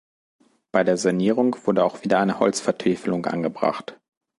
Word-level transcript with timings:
Bei 0.71 0.83
der 0.83 0.97
Sanierung 0.97 1.55
wurde 1.67 1.83
auch 1.85 2.03
wieder 2.03 2.17
eine 2.19 2.39
Holzvertäfelung 2.39 3.27
angebracht. 3.27 3.99